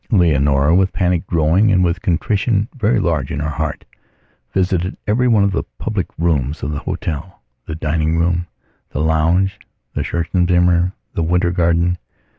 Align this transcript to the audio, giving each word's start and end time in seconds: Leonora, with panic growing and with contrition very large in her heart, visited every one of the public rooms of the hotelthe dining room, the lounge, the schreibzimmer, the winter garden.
Leonora, 0.09 0.73
with 0.73 0.93
panic 0.93 1.27
growing 1.27 1.71
and 1.71 1.83
with 1.83 2.01
contrition 2.01 2.67
very 2.75 2.99
large 2.99 3.31
in 3.31 3.39
her 3.39 3.51
heart, 3.51 3.85
visited 4.51 4.97
every 5.05 5.27
one 5.27 5.43
of 5.43 5.51
the 5.51 5.61
public 5.77 6.07
rooms 6.17 6.63
of 6.63 6.71
the 6.71 6.79
hotelthe 6.79 7.31
dining 7.79 8.17
room, 8.17 8.47
the 8.93 8.99
lounge, 8.99 9.59
the 9.93 10.01
schreibzimmer, 10.01 10.93
the 11.13 11.21
winter 11.21 11.51
garden. 11.51 11.99